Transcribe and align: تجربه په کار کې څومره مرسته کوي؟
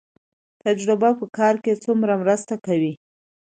تجربه 0.65 1.09
په 1.19 1.25
کار 1.37 1.55
کې 1.63 1.81
څومره 1.85 2.13
مرسته 2.23 2.55
کوي؟ 2.65 2.93